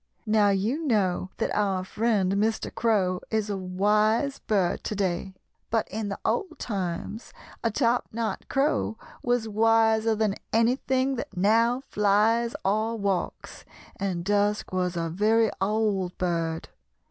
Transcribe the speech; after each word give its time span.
Now, 0.25 0.49
you 0.49 0.83
know 0.87 1.29
that 1.37 1.55
our 1.55 1.83
friend 1.83 2.33
Mr. 2.33 2.73
Crow 2.73 3.21
is 3.29 3.51
a 3.51 3.55
wise 3.55 4.39
bird 4.39 4.83
to 4.85 4.95
day, 4.95 5.35
but 5.69 5.87
in 5.89 6.09
the 6.09 6.17
old 6.25 6.57
times 6.57 7.31
a 7.63 7.69
top 7.69 8.07
knot 8.11 8.49
crow 8.49 8.97
was 9.21 9.47
wiser 9.47 10.15
than 10.15 10.37
anything 10.51 11.17
that 11.17 11.37
now 11.37 11.81
flies 11.87 12.55
or 12.65 12.97
walks, 12.97 13.63
and 13.95 14.25
Dusk 14.25 14.71
was 14.73 14.97
a 14.97 15.07
very 15.07 15.51
old 15.61 16.17
bird. 16.17 16.69